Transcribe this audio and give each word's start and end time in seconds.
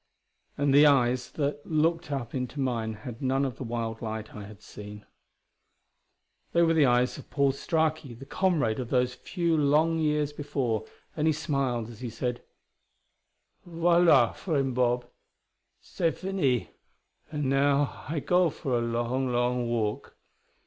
And 0.57 0.73
the 0.73 0.87
eyes 0.87 1.29
that 1.33 1.63
looked 1.63 2.11
up 2.11 2.33
into 2.33 2.59
mine 2.59 2.95
had 3.05 3.21
none 3.21 3.45
of 3.45 3.57
the 3.57 3.63
wild 3.63 4.01
light 4.01 4.33
I 4.33 4.45
had 4.45 4.63
seen. 4.63 5.05
They 6.53 6.63
were 6.63 6.73
the 6.73 6.87
eyes 6.87 7.19
of 7.19 7.29
Paul 7.29 7.51
Straki, 7.51 8.17
the 8.17 8.25
comrade 8.25 8.79
of 8.79 8.89
those 8.89 9.13
few 9.13 9.55
long 9.55 9.99
years 9.99 10.33
before, 10.33 10.87
and 11.15 11.27
he 11.27 11.33
smiled 11.33 11.87
as 11.87 11.99
he 11.99 12.09
said: 12.09 12.41
"Voila, 13.63 14.31
friend 14.31 14.73
Bob: 14.73 15.05
c'est 15.79 16.09
fini! 16.17 16.71
And 17.31 17.45
now 17.45 18.03
I 18.09 18.21
go 18.21 18.49
for 18.49 18.75
a 18.75 18.81
long, 18.81 19.31
long 19.31 19.67
walk. 19.69 20.15